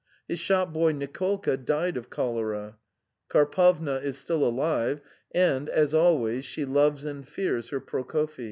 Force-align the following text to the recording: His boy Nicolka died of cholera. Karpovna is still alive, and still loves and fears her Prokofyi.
His 0.27 0.43
boy 0.47 0.93
Nicolka 0.93 1.57
died 1.63 1.95
of 1.95 2.09
cholera. 2.09 2.79
Karpovna 3.29 3.97
is 4.01 4.17
still 4.17 4.43
alive, 4.43 4.99
and 5.31 5.69
still 5.85 6.17
loves 6.67 7.05
and 7.05 7.27
fears 7.27 7.69
her 7.69 7.79
Prokofyi. 7.79 8.39